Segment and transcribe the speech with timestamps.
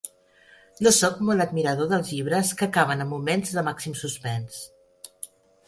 [0.87, 4.59] No soc molt admirador dels llibres que acaben amb moments de màxim suspens.